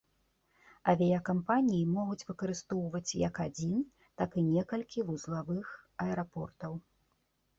Авіякампаніі 0.93 1.81
могуць 1.97 2.25
выкарыстоўваць 2.29 3.17
як 3.27 3.35
адзін, 3.45 3.75
так 4.21 4.37
і 4.43 4.45
некалькі 4.47 5.05
вузлавых 5.09 5.67
аэрапортаў. 6.07 6.71